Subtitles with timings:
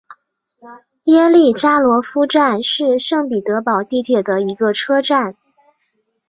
[1.03, 5.35] 耶利扎罗夫站是圣彼得堡地铁的一个车站。